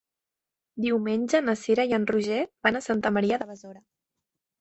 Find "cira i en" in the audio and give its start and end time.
1.63-2.07